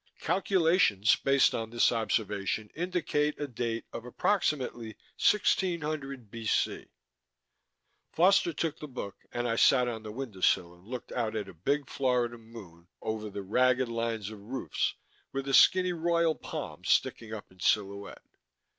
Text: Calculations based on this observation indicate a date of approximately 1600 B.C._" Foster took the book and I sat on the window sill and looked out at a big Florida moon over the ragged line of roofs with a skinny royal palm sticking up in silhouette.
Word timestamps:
Calculations 0.19 1.15
based 1.17 1.53
on 1.53 1.69
this 1.69 1.91
observation 1.91 2.71
indicate 2.73 3.39
a 3.39 3.47
date 3.47 3.85
of 3.93 4.03
approximately 4.03 4.97
1600 5.19 6.31
B.C._" 6.31 6.87
Foster 8.11 8.51
took 8.51 8.79
the 8.79 8.87
book 8.87 9.15
and 9.31 9.47
I 9.47 9.57
sat 9.57 9.87
on 9.87 10.01
the 10.01 10.11
window 10.11 10.41
sill 10.41 10.73
and 10.73 10.87
looked 10.87 11.11
out 11.11 11.35
at 11.35 11.47
a 11.47 11.53
big 11.53 11.87
Florida 11.87 12.39
moon 12.39 12.87
over 12.99 13.29
the 13.29 13.43
ragged 13.43 13.89
line 13.89 14.21
of 14.21 14.41
roofs 14.41 14.95
with 15.33 15.47
a 15.47 15.53
skinny 15.53 15.93
royal 15.93 16.33
palm 16.33 16.83
sticking 16.83 17.31
up 17.31 17.51
in 17.51 17.59
silhouette. 17.59 18.23